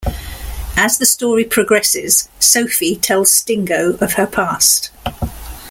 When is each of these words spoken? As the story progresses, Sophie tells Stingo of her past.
As 0.75 0.97
the 0.97 1.05
story 1.05 1.43
progresses, 1.45 2.27
Sophie 2.39 2.95
tells 2.95 3.29
Stingo 3.29 3.97
of 3.97 4.13
her 4.13 4.25
past. 4.25 4.89